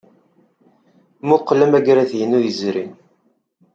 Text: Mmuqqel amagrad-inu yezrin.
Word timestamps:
Mmuqqel 1.21 1.59
amagrad-inu 1.65 2.39
yezrin. 2.43 2.91